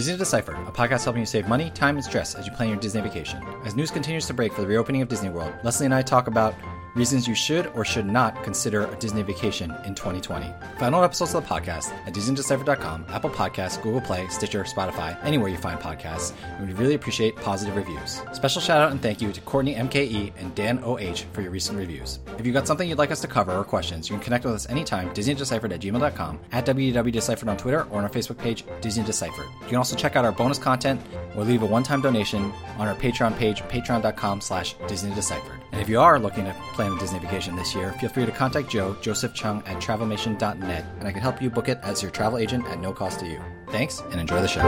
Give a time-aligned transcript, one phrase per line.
[0.00, 2.78] Disney Deciphered, a podcast helping you save money, time, and stress as you plan your
[2.78, 3.38] Disney vacation.
[3.66, 6.26] As news continues to break for the reopening of Disney World, Leslie and I talk
[6.26, 6.54] about
[6.94, 10.52] reasons you should or should not consider a Disney vacation in 2020.
[10.78, 15.48] Find all episodes of the podcast at DisneyDeciphered.com, Apple Podcasts, Google Play, Stitcher, Spotify, anywhere
[15.48, 18.22] you find podcasts, and we really appreciate positive reviews.
[18.32, 21.78] Special shout out and thank you to Courtney MKE and Dan OH for your recent
[21.78, 22.18] reviews.
[22.38, 24.54] If you've got something you'd like us to cover or questions, you can connect with
[24.54, 29.04] us anytime, DisneyDeciphered at gmail.com, at www.deciphered on Twitter, or on our Facebook page, Disney
[29.04, 29.46] Deciphered.
[29.62, 31.00] You can also check out our bonus content
[31.36, 35.59] or leave a one-time donation on our Patreon page, patreon.com slash Disney Deciphered.
[35.72, 38.32] And if you are looking to plan a Disney vacation this year, feel free to
[38.32, 42.10] contact Joe, Joseph Cheung at travelmation.net, and I can help you book it as your
[42.10, 43.40] travel agent at no cost to you.
[43.68, 44.60] Thanks, and enjoy the show.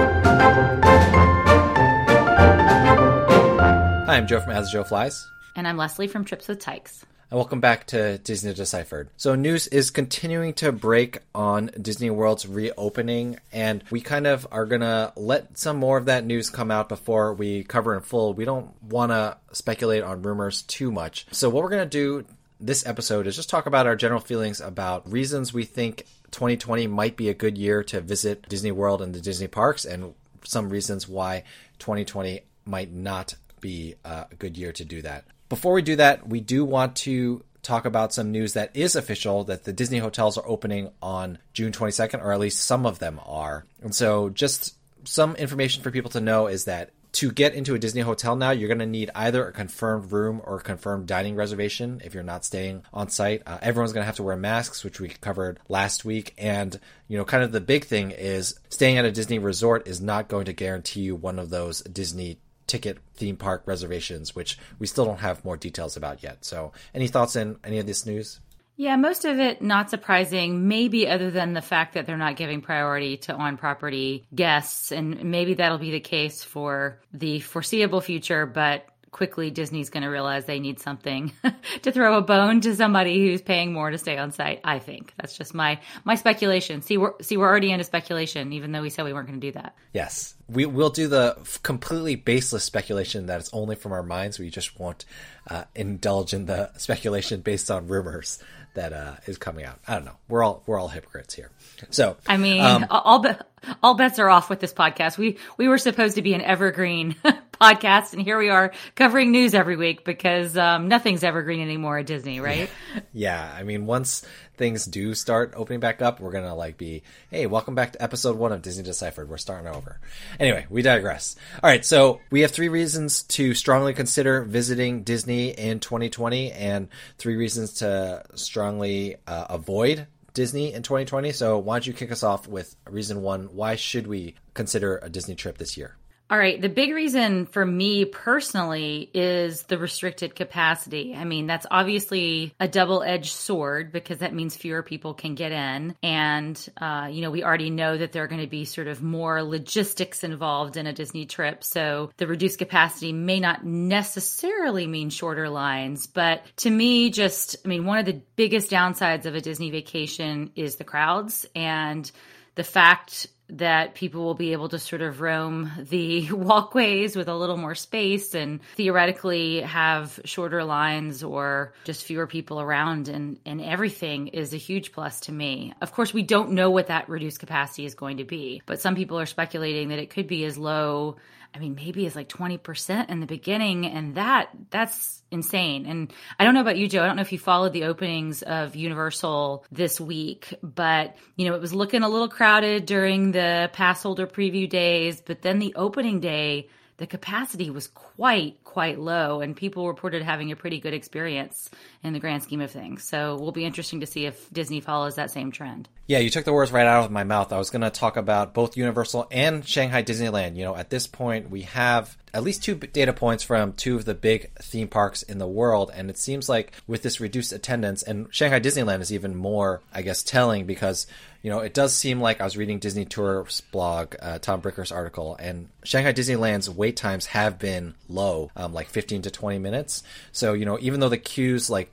[4.04, 5.28] Hi, I'm Joe from As Joe Flies.
[5.56, 9.08] And I'm Leslie from Trips with Tykes and welcome back to Disney Deciphered.
[9.16, 14.66] So, news is continuing to break on Disney World's reopening, and we kind of are
[14.66, 18.34] gonna let some more of that news come out before we cover in full.
[18.34, 21.26] We don't want to speculate on rumors too much.
[21.30, 22.26] So, what we're gonna do
[22.60, 27.16] this episode is just talk about our general feelings about reasons we think 2020 might
[27.16, 30.12] be a good year to visit Disney World and the Disney parks, and
[30.44, 31.44] some reasons why
[31.78, 35.24] 2020 might not be a good year to do that.
[35.52, 39.44] Before we do that, we do want to talk about some news that is official
[39.44, 43.20] that the Disney hotels are opening on June 22nd, or at least some of them
[43.26, 43.66] are.
[43.82, 47.78] And so, just some information for people to know is that to get into a
[47.78, 51.36] Disney hotel now, you're going to need either a confirmed room or a confirmed dining
[51.36, 53.42] reservation if you're not staying on site.
[53.46, 56.32] Uh, everyone's going to have to wear masks, which we covered last week.
[56.38, 60.00] And, you know, kind of the big thing is staying at a Disney resort is
[60.00, 62.38] not going to guarantee you one of those Disney
[62.72, 66.42] ticket theme park reservations, which we still don't have more details about yet.
[66.42, 68.40] So, any thoughts in any of this news?
[68.76, 72.62] Yeah, most of it not surprising, maybe other than the fact that they're not giving
[72.62, 74.90] priority to on property guests.
[74.90, 80.08] And maybe that'll be the case for the foreseeable future, but quickly Disney's going to
[80.08, 81.32] realize they need something
[81.82, 84.60] to throw a bone to somebody who's paying more to stay on site.
[84.64, 86.82] I think that's just my my speculation.
[86.82, 89.46] See, we're see we're already into speculation, even though we said we weren't going to
[89.46, 89.76] do that.
[89.92, 94.38] Yes, we will do the completely baseless speculation that it's only from our minds.
[94.38, 95.04] We just won't
[95.48, 98.42] uh, indulge in the speculation based on rumors
[98.74, 99.78] that uh, is coming out.
[99.86, 100.16] I don't know.
[100.28, 101.50] We're all we're all hypocrites here.
[101.90, 103.36] So I mean, um, all be-
[103.82, 105.18] all bets are off with this podcast.
[105.18, 107.16] We we were supposed to be an evergreen
[107.62, 112.06] podcast, and here we are covering news every week because um, nothing's evergreen anymore at
[112.06, 112.68] Disney, right?
[113.12, 117.46] Yeah, I mean, once things do start opening back up, we're gonna like be, hey,
[117.46, 119.28] welcome back to episode one of Disney Deciphered.
[119.28, 120.00] We're starting over.
[120.40, 121.36] Anyway, we digress.
[121.62, 126.88] All right, so we have three reasons to strongly consider visiting Disney in 2020, and
[127.18, 131.30] three reasons to strongly uh, avoid Disney in 2020.
[131.32, 133.54] So why don't you kick us off with reason one?
[133.54, 135.96] Why should we consider a Disney trip this year?
[136.32, 136.58] All right.
[136.58, 141.14] The big reason for me personally is the restricted capacity.
[141.14, 145.52] I mean, that's obviously a double edged sword because that means fewer people can get
[145.52, 145.94] in.
[146.02, 149.02] And, uh, you know, we already know that there are going to be sort of
[149.02, 151.62] more logistics involved in a Disney trip.
[151.62, 156.06] So the reduced capacity may not necessarily mean shorter lines.
[156.06, 160.52] But to me, just, I mean, one of the biggest downsides of a Disney vacation
[160.56, 162.10] is the crowds and
[162.54, 167.34] the fact that people will be able to sort of roam the walkways with a
[167.34, 173.60] little more space and theoretically have shorter lines or just fewer people around and, and
[173.60, 175.74] everything is a huge plus to me.
[175.80, 178.94] Of course, we don't know what that reduced capacity is going to be, but some
[178.94, 181.16] people are speculating that it could be as low
[181.54, 183.86] I mean, maybe it's like 20% in the beginning.
[183.86, 185.86] And that, that's insane.
[185.86, 187.02] And I don't know about you, Joe.
[187.02, 191.54] I don't know if you followed the openings of Universal this week, but you know,
[191.54, 195.74] it was looking a little crowded during the pass holder preview days, but then the
[195.74, 196.68] opening day,
[196.98, 201.70] the capacity was quite quite low and people reported having a pretty good experience
[202.02, 203.04] in the grand scheme of things.
[203.04, 205.88] So we'll be interesting to see if disney follows that same trend.
[206.06, 207.52] Yeah you took the words right out of my mouth.
[207.52, 210.56] I was going to talk about both universal and shanghai disneyland.
[210.56, 214.04] You know at this point we have at least two data points from two of
[214.04, 215.90] the big theme parks in the world.
[215.94, 220.02] And it seems like with this reduced attendance, and Shanghai Disneyland is even more, I
[220.02, 221.06] guess, telling because,
[221.42, 224.92] you know, it does seem like I was reading Disney Tourist Blog, uh, Tom Bricker's
[224.92, 230.04] article, and Shanghai Disneyland's wait times have been low, um, like 15 to 20 minutes.
[230.30, 231.92] So, you know, even though the queues like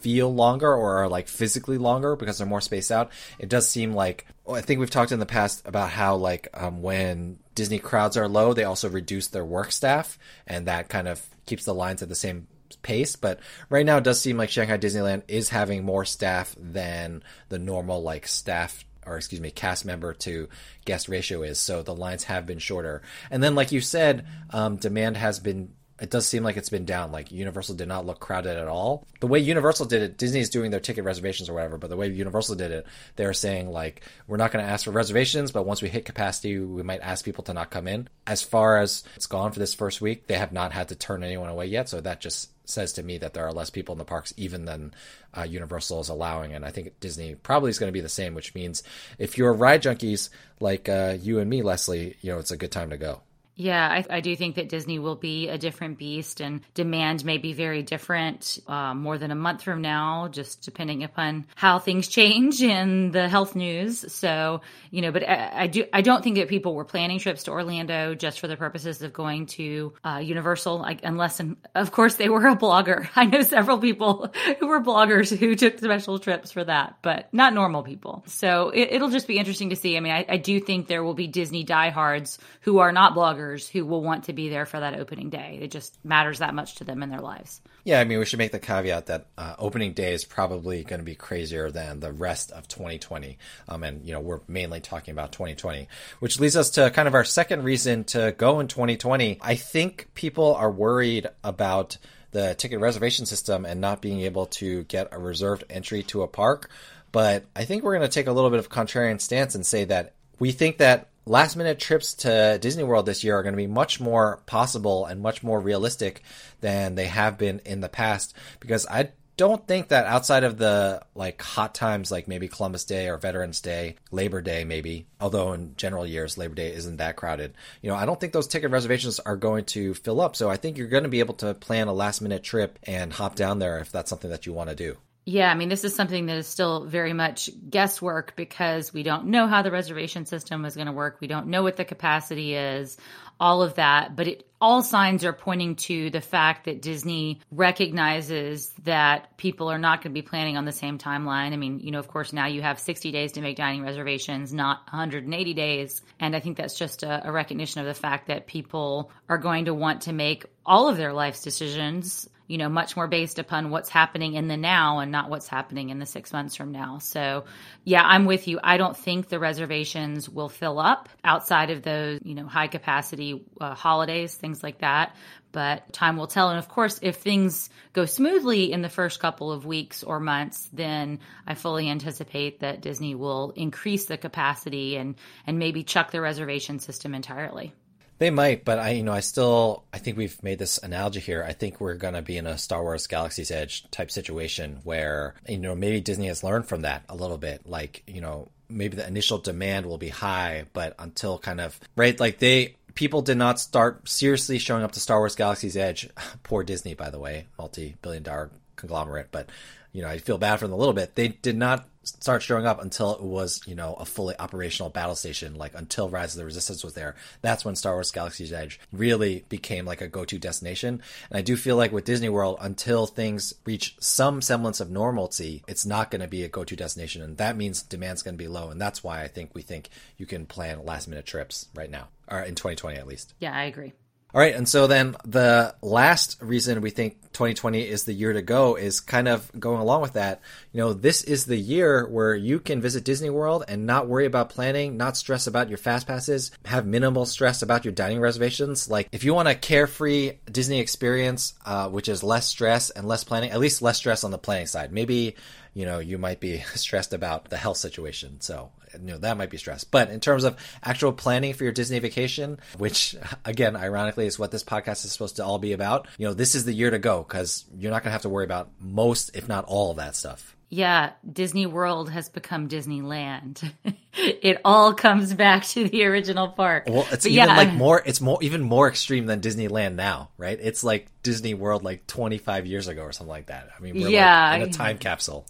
[0.00, 3.94] feel longer or are like physically longer because they're more spaced out, it does seem
[3.94, 8.16] like I think we've talked in the past about how like um, when Disney crowds
[8.16, 12.02] are low, they also reduce their work staff, and that kind of keeps the lines
[12.02, 12.48] at the same
[12.82, 13.16] pace.
[13.16, 17.58] But right now, it does seem like Shanghai Disneyland is having more staff than the
[17.58, 20.48] normal like staff or excuse me, cast member to
[20.84, 21.58] guest ratio is.
[21.58, 23.02] So the lines have been shorter.
[23.30, 26.86] And then, like you said, um, demand has been it does seem like it's been
[26.86, 27.12] down.
[27.12, 29.06] Like Universal did not look crowded at all.
[29.20, 32.08] The way Universal did it, Disney's doing their ticket reservations or whatever, but the way
[32.08, 32.86] Universal did it,
[33.16, 36.58] they're saying like we're not going to ask for reservations, but once we hit capacity,
[36.58, 38.08] we might ask people to not come in.
[38.26, 41.22] As far as it's gone for this first week, they have not had to turn
[41.22, 43.98] anyone away yet, so that just says to me that there are less people in
[43.98, 44.94] the parks even than
[45.36, 48.34] uh, Universal is allowing, and I think Disney probably is going to be the same.
[48.34, 48.82] Which means
[49.18, 50.30] if you're ride junkies
[50.60, 53.22] like uh, you and me, Leslie, you know it's a good time to go.
[53.56, 57.36] Yeah, I, I, do think that Disney will be a different beast and demand may
[57.36, 62.08] be very different uh, more than a month from now, just depending upon how things
[62.08, 64.10] change in the health news.
[64.12, 67.42] So, you know, but I, I do, I don't think that people were planning trips
[67.44, 72.14] to Orlando just for the purposes of going to uh, Universal, unless, and of course,
[72.14, 73.08] they were a blogger.
[73.16, 77.52] I know several people who were bloggers who took special trips for that, but not
[77.52, 78.24] normal people.
[78.26, 79.98] So it, will just be interesting to see.
[79.98, 83.49] I mean, I, I do think there will be Disney diehards who are not bloggers
[83.68, 85.58] who will want to be there for that opening day.
[85.62, 87.60] It just matters that much to them in their lives.
[87.84, 91.00] Yeah, I mean, we should make the caveat that uh, opening day is probably going
[91.00, 93.38] to be crazier than the rest of 2020.
[93.68, 95.88] Um, and, you know, we're mainly talking about 2020,
[96.20, 99.38] which leads us to kind of our second reason to go in 2020.
[99.40, 101.96] I think people are worried about
[102.32, 106.28] the ticket reservation system and not being able to get a reserved entry to a
[106.28, 106.70] park.
[107.12, 109.84] But I think we're going to take a little bit of contrarian stance and say
[109.86, 113.56] that we think that last minute trips to Disney World this year are going to
[113.56, 116.22] be much more possible and much more realistic
[116.60, 121.00] than they have been in the past because I don't think that outside of the
[121.14, 125.74] like hot times like maybe Columbus Day or Veterans Day, Labor Day maybe, although in
[125.76, 127.54] general years Labor Day isn't that crowded.
[127.80, 130.36] You know, I don't think those ticket reservations are going to fill up.
[130.36, 133.14] So I think you're going to be able to plan a last minute trip and
[133.14, 134.98] hop down there if that's something that you want to do.
[135.26, 139.26] Yeah, I mean, this is something that is still very much guesswork because we don't
[139.26, 141.18] know how the reservation system is going to work.
[141.20, 142.96] We don't know what the capacity is,
[143.38, 144.16] all of that.
[144.16, 149.78] But it, all signs are pointing to the fact that Disney recognizes that people are
[149.78, 151.52] not going to be planning on the same timeline.
[151.52, 154.54] I mean, you know, of course, now you have 60 days to make dining reservations,
[154.54, 156.02] not 180 days.
[156.18, 159.66] And I think that's just a, a recognition of the fact that people are going
[159.66, 163.70] to want to make all of their life's decisions you know, much more based upon
[163.70, 166.98] what's happening in the now and not what's happening in the six months from now.
[166.98, 167.44] So,
[167.84, 168.58] yeah, I'm with you.
[168.60, 173.44] I don't think the reservations will fill up outside of those, you know, high capacity
[173.60, 175.14] uh, holidays, things like that.
[175.52, 176.48] But time will tell.
[176.48, 180.68] And of course, if things go smoothly in the first couple of weeks or months,
[180.72, 185.14] then I fully anticipate that Disney will increase the capacity and,
[185.46, 187.74] and maybe chuck the reservation system entirely.
[188.20, 191.42] They might, but I, you know, I still, I think we've made this analogy here.
[191.42, 195.34] I think we're going to be in a Star Wars Galaxy's Edge type situation where,
[195.48, 197.66] you know, maybe Disney has learned from that a little bit.
[197.66, 202.20] Like, you know, maybe the initial demand will be high, but until kind of, right?
[202.20, 206.06] Like they, people did not start seriously showing up to Star Wars Galaxy's Edge.
[206.42, 209.48] Poor Disney, by the way, multi billion dollar conglomerate, but
[209.92, 211.14] you know, I feel bad for them a little bit.
[211.14, 215.14] They did not start showing up until it was, you know, a fully operational battle
[215.14, 217.14] station, like until Rise of the Resistance was there.
[217.42, 221.02] That's when Star Wars Galaxy's Edge really became like a go-to destination.
[221.28, 225.62] And I do feel like with Disney World, until things reach some semblance of normalcy,
[225.68, 227.22] it's not going to be a go-to destination.
[227.22, 228.70] And that means demand's going to be low.
[228.70, 232.08] And that's why I think we think you can plan last minute trips right now,
[232.28, 233.34] or in 2020 at least.
[233.40, 233.92] Yeah, I agree.
[234.32, 238.42] All right, and so then the last reason we think 2020 is the year to
[238.42, 240.40] go is kind of going along with that.
[240.72, 244.26] You know, this is the year where you can visit Disney World and not worry
[244.26, 248.88] about planning, not stress about your fast passes, have minimal stress about your dining reservations.
[248.88, 253.24] Like, if you want a carefree Disney experience, uh, which is less stress and less
[253.24, 254.92] planning, at least less stress on the planning side.
[254.92, 255.34] Maybe
[255.74, 259.50] you know you might be stressed about the health situation so you know that might
[259.50, 264.26] be stress but in terms of actual planning for your disney vacation which again ironically
[264.26, 266.72] is what this podcast is supposed to all be about you know this is the
[266.72, 269.64] year to go because you're not going to have to worry about most if not
[269.66, 273.72] all of that stuff yeah, Disney World has become Disneyland.
[274.14, 276.84] it all comes back to the original park.
[276.86, 277.56] Well, it's but even yeah.
[277.56, 280.56] like more it's more even more extreme than Disneyland now, right?
[280.62, 283.70] It's like Disney World like 25 years ago or something like that.
[283.76, 285.44] I mean, we're yeah, like in a time capsule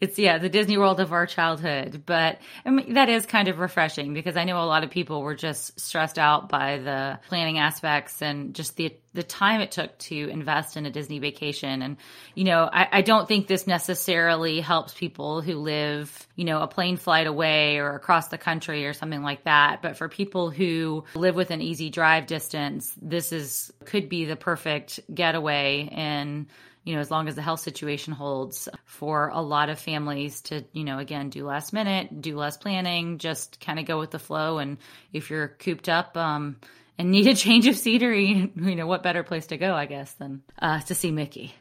[0.00, 2.02] it's yeah the disney world of our childhood.
[2.06, 5.22] But I mean, that is kind of refreshing because i know a lot of people
[5.22, 9.98] were just stressed out by the planning aspects and just the the time it took
[9.98, 11.82] to invest in a disney vacation.
[11.82, 11.96] And
[12.34, 16.68] you know I, I don't think this necessarily helps people who live you know a
[16.68, 19.82] plane flight away or across the country or something like that.
[19.82, 24.36] But for people who live with an easy drive distance this is could be the
[24.36, 26.46] perfect getaway and
[26.84, 30.64] you know, as long as the health situation holds for a lot of families to,
[30.72, 34.18] you know, again, do last minute, do less planning, just kind of go with the
[34.18, 34.58] flow.
[34.58, 34.78] And
[35.12, 36.56] if you're cooped up, um,
[37.00, 40.12] and need a change of scenery, you know, what better place to go, I guess,
[40.12, 41.54] than uh, to see Mickey.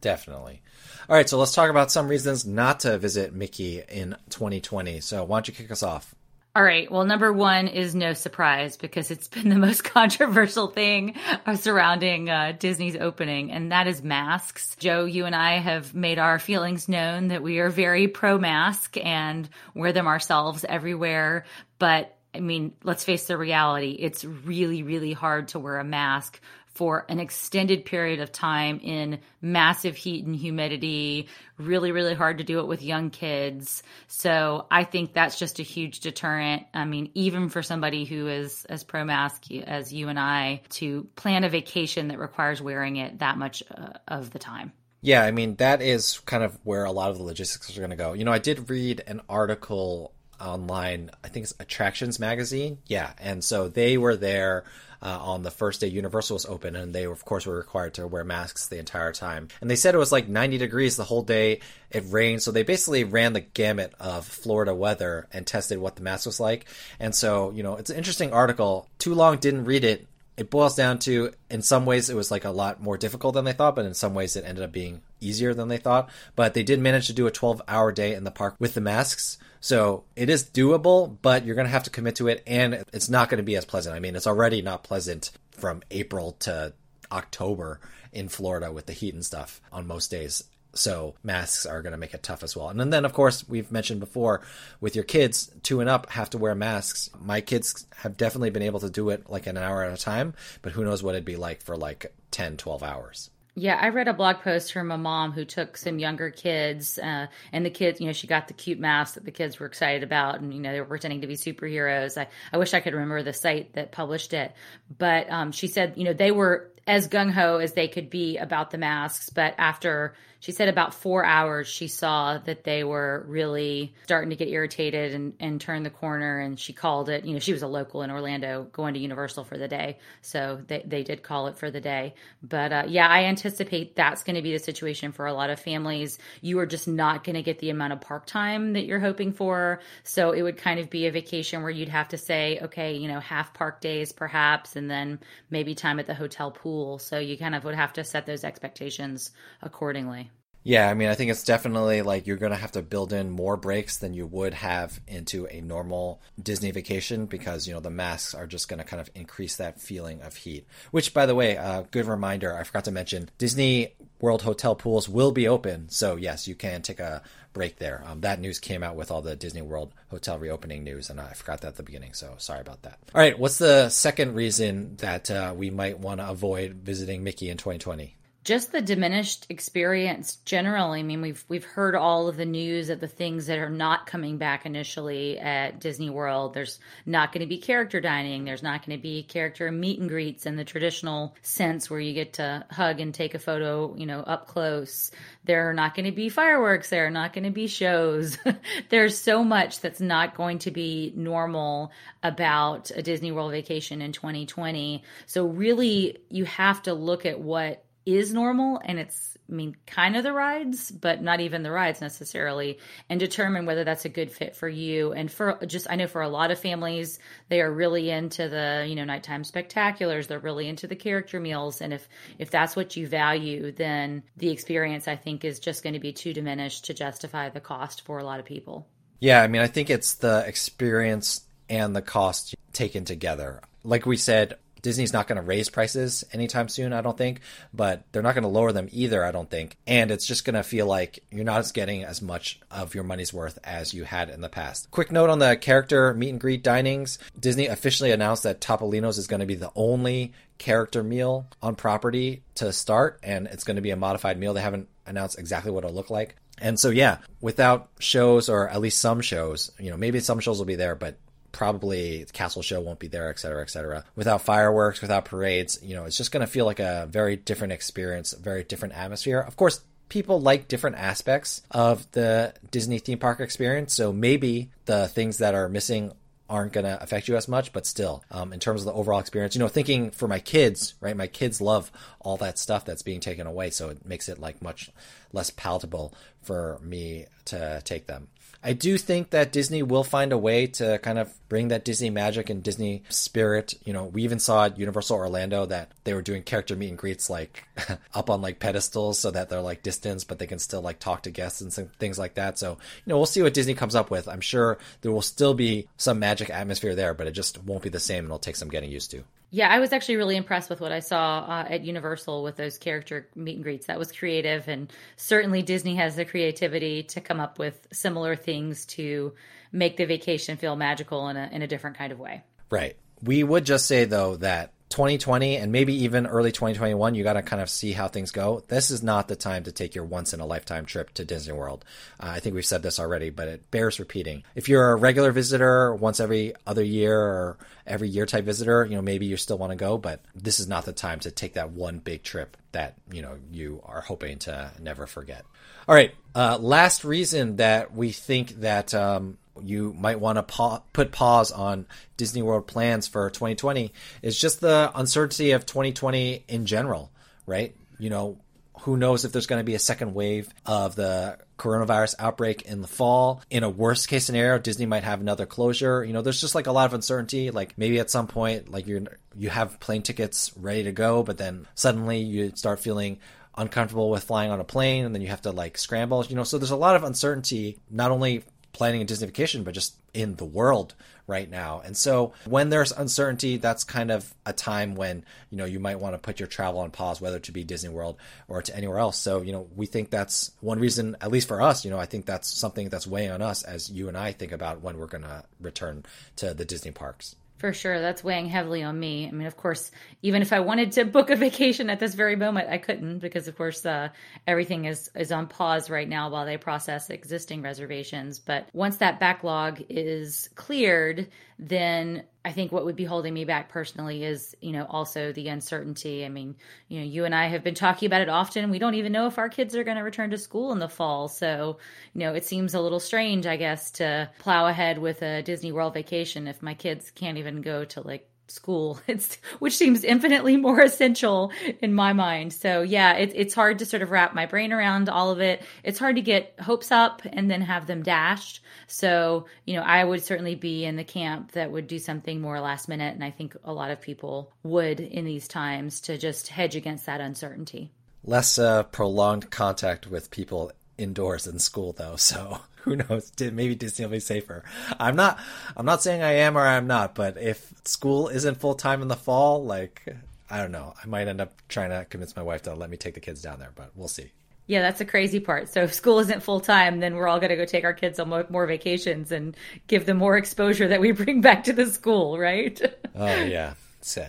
[0.00, 0.62] Definitely.
[1.08, 5.00] All right, so let's talk about some reasons not to visit Mickey in 2020.
[5.00, 6.14] So why don't you kick us off?
[6.58, 6.90] All right.
[6.90, 11.14] Well, number one is no surprise because it's been the most controversial thing
[11.54, 14.74] surrounding uh, Disney's opening, and that is masks.
[14.74, 18.96] Joe, you and I have made our feelings known that we are very pro mask
[18.96, 21.44] and wear them ourselves everywhere.
[21.78, 23.92] But I mean, let's face the reality.
[23.96, 26.40] It's really, really hard to wear a mask
[26.78, 31.26] for an extended period of time in massive heat and humidity.
[31.56, 33.82] Really, really hard to do it with young kids.
[34.06, 36.66] So I think that's just a huge deterrent.
[36.72, 41.08] I mean, even for somebody who is as pro mask as you and I, to
[41.16, 44.72] plan a vacation that requires wearing it that much uh, of the time.
[45.00, 47.90] Yeah, I mean, that is kind of where a lot of the logistics are going
[47.90, 48.12] to go.
[48.12, 52.78] You know, I did read an article online, I think it's Attractions Magazine.
[52.86, 54.64] Yeah, and so they were there
[55.00, 58.06] uh, on the first day Universal was open, and they of course were required to
[58.06, 59.48] wear masks the entire time.
[59.60, 61.60] And they said it was like 90 degrees the whole day.
[61.90, 66.02] It rained, so they basically ran the gamut of Florida weather and tested what the
[66.02, 66.66] mask was like.
[66.98, 68.88] And so you know, it's an interesting article.
[68.98, 70.07] Too long didn't read it.
[70.38, 73.44] It boils down to, in some ways, it was like a lot more difficult than
[73.44, 76.08] they thought, but in some ways, it ended up being easier than they thought.
[76.36, 78.80] But they did manage to do a 12 hour day in the park with the
[78.80, 79.38] masks.
[79.60, 83.08] So it is doable, but you're going to have to commit to it, and it's
[83.08, 83.96] not going to be as pleasant.
[83.96, 86.72] I mean, it's already not pleasant from April to
[87.10, 87.80] October
[88.12, 90.44] in Florida with the heat and stuff on most days.
[90.78, 92.68] So masks are going to make it tough as well.
[92.68, 94.42] And then, of course, we've mentioned before
[94.80, 97.10] with your kids, two and up have to wear masks.
[97.20, 100.34] My kids have definitely been able to do it like an hour at a time,
[100.62, 103.30] but who knows what it'd be like for like 10, 12 hours.
[103.58, 107.26] Yeah, I read a blog post from a mom who took some younger kids, uh,
[107.52, 110.04] and the kids, you know, she got the cute masks that the kids were excited
[110.04, 112.16] about, and you know, they were pretending to be superheroes.
[112.16, 114.52] I, I wish I could remember the site that published it,
[114.96, 118.38] but um, she said, you know, they were as gung ho as they could be
[118.38, 123.24] about the masks, but after she said about four hours she saw that they were
[123.26, 127.32] really starting to get irritated and, and turn the corner and she called it you
[127.32, 130.82] know she was a local in orlando going to universal for the day so they,
[130.86, 132.14] they did call it for the day.
[132.42, 135.60] But uh, yeah i anticipate that's going to be the situation for a lot of
[135.60, 136.18] families.
[136.40, 139.32] You are just not going to get the amount of park time that you're hoping
[139.32, 142.96] for so it would kind of be a vacation where you'd have to say okay
[142.96, 145.18] you know half park days perhaps and then
[145.50, 148.44] maybe time at the hotel pool so you kind of would have to set those
[148.44, 149.32] expectations
[149.62, 150.30] accordingly
[150.68, 153.30] yeah, I mean, I think it's definitely like you're going to have to build in
[153.30, 157.88] more breaks than you would have into a normal Disney vacation because, you know, the
[157.88, 160.66] masks are just going to kind of increase that feeling of heat.
[160.90, 164.74] Which, by the way, a uh, good reminder, I forgot to mention Disney World Hotel
[164.74, 165.88] pools will be open.
[165.88, 167.22] So, yes, you can take a
[167.54, 168.04] break there.
[168.06, 171.32] Um, that news came out with all the Disney World Hotel reopening news, and I
[171.32, 172.12] forgot that at the beginning.
[172.12, 172.98] So, sorry about that.
[173.14, 177.48] All right, what's the second reason that uh, we might want to avoid visiting Mickey
[177.48, 178.17] in 2020?
[178.48, 181.00] Just the diminished experience generally.
[181.00, 184.06] I mean, we've we've heard all of the news of the things that are not
[184.06, 186.54] coming back initially at Disney World.
[186.54, 188.46] There's not going to be character dining.
[188.46, 192.14] There's not going to be character meet and greets in the traditional sense where you
[192.14, 195.10] get to hug and take a photo, you know, up close.
[195.44, 196.88] There are not going to be fireworks.
[196.88, 198.38] There are not going to be shows.
[198.88, 204.12] There's so much that's not going to be normal about a Disney World vacation in
[204.12, 205.02] 2020.
[205.26, 207.84] So really, you have to look at what
[208.16, 212.00] is normal and it's I mean kind of the rides, but not even the rides
[212.00, 215.12] necessarily, and determine whether that's a good fit for you.
[215.12, 218.84] And for just I know for a lot of families, they are really into the,
[218.88, 221.80] you know, nighttime spectaculars, they're really into the character meals.
[221.80, 225.94] And if if that's what you value, then the experience I think is just going
[225.94, 228.86] to be too diminished to justify the cost for a lot of people.
[229.20, 233.62] Yeah, I mean I think it's the experience and the cost taken together.
[233.82, 237.42] Like we said, Disney's not going to raise prices anytime soon, I don't think,
[237.74, 239.76] but they're not going to lower them either, I don't think.
[239.86, 243.30] And it's just going to feel like you're not getting as much of your money's
[243.30, 244.90] worth as you had in the past.
[244.90, 249.26] Quick note on the character meet and greet dinings Disney officially announced that Topolino's is
[249.26, 253.82] going to be the only character meal on property to start, and it's going to
[253.82, 254.54] be a modified meal.
[254.54, 256.34] They haven't announced exactly what it'll look like.
[256.56, 260.56] And so, yeah, without shows or at least some shows, you know, maybe some shows
[260.56, 261.18] will be there, but
[261.52, 264.04] probably the castle show won't be there, et cetera, et cetera.
[264.16, 267.72] Without fireworks, without parades, you know, it's just going to feel like a very different
[267.72, 269.40] experience, very different atmosphere.
[269.40, 273.94] Of course, people like different aspects of the Disney theme park experience.
[273.94, 276.12] So maybe the things that are missing
[276.50, 279.20] aren't going to affect you as much, but still, um, in terms of the overall
[279.20, 281.14] experience, you know, thinking for my kids, right?
[281.14, 284.62] My kids love all that stuff that's being taken away, so it makes it like
[284.62, 284.90] much
[285.34, 288.28] less palatable for me to take them.
[288.62, 292.10] I do think that Disney will find a way to kind of bring that Disney
[292.10, 293.74] magic and Disney spirit.
[293.84, 296.98] You know, we even saw at Universal Orlando that they were doing character meet and
[296.98, 297.64] greets like
[298.14, 301.22] up on like pedestals so that they're like distance, but they can still like talk
[301.22, 302.58] to guests and some things like that.
[302.58, 304.26] So, you know, we'll see what Disney comes up with.
[304.26, 307.90] I'm sure there will still be some magic atmosphere there, but it just won't be
[307.90, 309.22] the same and it'll take some getting used to.
[309.50, 312.76] Yeah, I was actually really impressed with what I saw uh, at Universal with those
[312.76, 313.86] character meet and greets.
[313.86, 318.84] That was creative, and certainly Disney has the creativity to come up with similar things
[318.86, 319.32] to
[319.72, 322.42] make the vacation feel magical in a in a different kind of way.
[322.70, 322.96] Right.
[323.22, 327.42] We would just say though that 2020 and maybe even early 2021, you got to
[327.42, 328.62] kind of see how things go.
[328.68, 331.52] This is not the time to take your once in a lifetime trip to Disney
[331.52, 331.84] World.
[332.18, 334.44] Uh, I think we've said this already, but it bears repeating.
[334.54, 338.96] If you're a regular visitor, once every other year or every year type visitor, you
[338.96, 341.54] know, maybe you still want to go, but this is not the time to take
[341.54, 345.44] that one big trip that, you know, you are hoping to never forget.
[345.86, 346.14] All right.
[346.34, 351.52] Uh, last reason that we think that, um, you might want to pa- put pause
[351.52, 351.86] on
[352.16, 357.10] Disney World plans for 2020 is just the uncertainty of 2020 in general,
[357.46, 357.74] right?
[357.98, 358.38] You know,
[358.80, 362.80] who knows if there's going to be a second wave of the coronavirus outbreak in
[362.80, 363.42] the fall.
[363.50, 366.04] In a worst case scenario, Disney might have another closure.
[366.04, 367.50] You know, there's just like a lot of uncertainty.
[367.50, 369.02] Like maybe at some point, like you're
[369.36, 373.18] you have plane tickets ready to go, but then suddenly you start feeling
[373.56, 376.24] uncomfortable with flying on a plane and then you have to like scramble.
[376.24, 378.44] You know, so there's a lot of uncertainty not only
[378.78, 380.94] planning a Disney vacation, but just in the world
[381.26, 381.82] right now.
[381.84, 385.98] And so when there's uncertainty, that's kind of a time when, you know, you might
[385.98, 388.16] want to put your travel on pause, whether to be Disney World
[388.46, 389.18] or to anywhere else.
[389.18, 392.06] So, you know, we think that's one reason, at least for us, you know, I
[392.06, 395.06] think that's something that's weighing on us as you and I think about when we're
[395.06, 396.04] going to return
[396.36, 397.34] to the Disney parks.
[397.58, 398.00] For sure.
[398.00, 399.26] That's weighing heavily on me.
[399.26, 399.90] I mean, of course,
[400.22, 403.48] even if I wanted to book a vacation at this very moment, I couldn't because,
[403.48, 404.10] of course, uh,
[404.46, 408.38] everything is, is on pause right now while they process existing reservations.
[408.38, 411.28] But once that backlog is cleared,
[411.58, 415.48] then I think what would be holding me back personally is, you know, also the
[415.48, 416.24] uncertainty.
[416.24, 416.56] I mean,
[416.88, 418.70] you know, you and I have been talking about it often.
[418.70, 420.88] We don't even know if our kids are going to return to school in the
[420.88, 421.28] fall.
[421.28, 421.76] So,
[422.14, 425.72] you know, it seems a little strange, I guess, to plow ahead with a Disney
[425.72, 429.00] World vacation if my kids can't even go to like school.
[429.08, 432.52] It's which seems infinitely more essential in my mind.
[432.52, 435.62] So yeah it, it's hard to sort of wrap my brain around all of it.
[435.82, 438.62] It's hard to get hopes up and then have them dashed.
[438.86, 442.60] So you know i would certainly be in the camp that would do something more
[442.60, 446.48] last minute and i think a lot of people would in these times to just
[446.48, 447.90] hedge against that uncertainty.
[448.24, 453.32] Less uh, prolonged contact with people indoors in school though so who knows?
[453.38, 454.64] Maybe Disney will be safer.
[454.98, 455.38] I'm not.
[455.76, 457.14] I'm not saying I am or I'm not.
[457.14, 460.16] But if school isn't full time in the fall, like
[460.50, 462.96] I don't know, I might end up trying to convince my wife to let me
[462.96, 463.72] take the kids down there.
[463.74, 464.32] But we'll see.
[464.66, 465.70] Yeah, that's the crazy part.
[465.72, 468.20] So if school isn't full time, then we're all going to go take our kids
[468.20, 469.56] on more vacations and
[469.86, 472.80] give them more exposure that we bring back to the school, right?
[473.14, 473.74] oh yeah,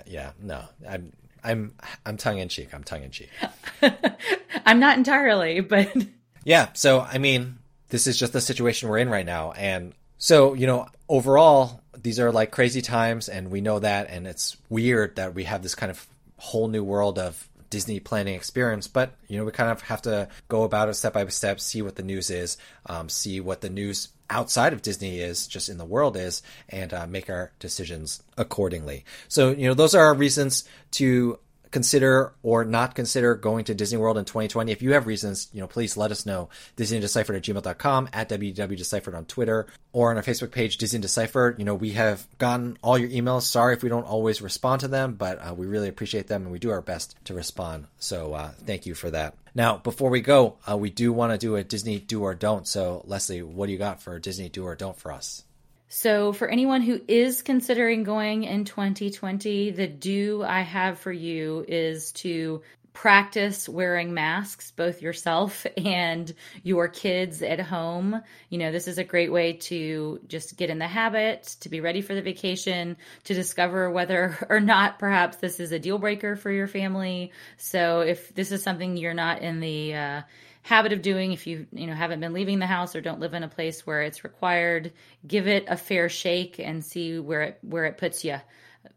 [0.06, 0.32] yeah.
[0.42, 1.74] No, I'm I'm
[2.06, 2.74] I'm tongue in cheek.
[2.74, 3.30] I'm tongue in cheek.
[4.66, 5.94] I'm not entirely, but
[6.44, 6.70] yeah.
[6.74, 9.52] So I mean, this is just the situation we're in right now.
[9.52, 14.28] And so, you know, overall, these are like crazy times, and we know that, and
[14.28, 18.88] it's weird that we have this kind of whole new world of Disney planning experience.
[18.88, 21.82] But you know, we kind of have to go about it step by step, see
[21.82, 25.78] what the news is, um, see what the news outside of Disney is, just in
[25.78, 29.06] the world is, and uh, make our decisions accordingly.
[29.28, 31.40] So, you know, those are our reasons to
[31.72, 34.72] consider or not consider going to Disney World in 2020.
[34.72, 36.50] If you have reasons, you know, please let us know.
[36.78, 41.60] DisneyDeciphered at gmail.com, at www.deciphered on Twitter, or on our Facebook page, Disney Deciphered.
[41.60, 43.44] You know, we have gotten all your emails.
[43.44, 46.52] Sorry if we don't always respond to them, but uh, we really appreciate them and
[46.52, 47.88] we do our best to respond.
[48.00, 49.36] So uh, thank you for that.
[49.56, 52.68] Now, before we go, uh, we do want to do a Disney do or don't.
[52.68, 55.44] So, Leslie, what do you got for Disney do or don't for us?
[55.92, 61.66] So, for anyone who is considering going in 2020, the do I have for you
[61.68, 62.62] is to
[62.94, 68.22] practice wearing masks, both yourself and your kids at home.
[68.50, 71.82] You know, this is a great way to just get in the habit, to be
[71.82, 76.36] ready for the vacation, to discover whether or not perhaps this is a deal breaker
[76.36, 77.32] for your family.
[77.58, 80.22] So, if this is something you're not in the uh,
[80.62, 83.34] habit of doing if you you know haven't been leaving the house or don't live
[83.34, 84.92] in a place where it's required
[85.28, 88.38] give it a fair shake and see where it where it puts you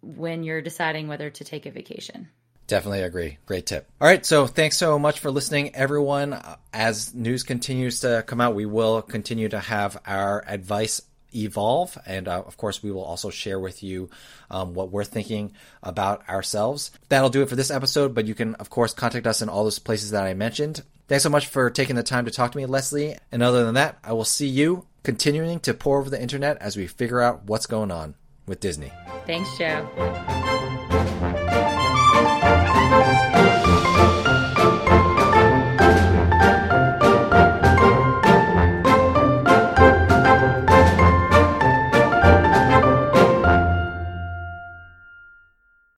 [0.00, 2.28] when you're deciding whether to take a vacation
[2.68, 3.38] Definitely agree.
[3.44, 3.86] Great tip.
[4.00, 4.24] All right.
[4.24, 6.40] So thanks so much for listening, everyone.
[6.72, 11.02] As news continues to come out, we will continue to have our advice
[11.34, 11.98] evolve.
[12.06, 14.10] And uh, of course, we will also share with you
[14.50, 16.90] um, what we're thinking about ourselves.
[17.08, 19.64] That'll do it for this episode, but you can, of course, contact us in all
[19.64, 20.82] those places that I mentioned.
[21.12, 23.18] Thanks so much for taking the time to talk to me, Leslie.
[23.30, 26.74] And other than that, I will see you continuing to pour over the internet as
[26.74, 28.14] we figure out what's going on
[28.46, 28.90] with Disney.
[29.26, 29.86] Thanks, Joe.